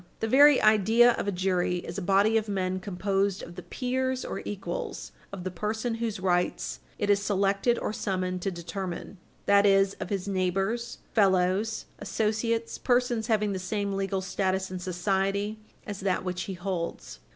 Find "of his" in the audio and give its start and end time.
9.99-10.27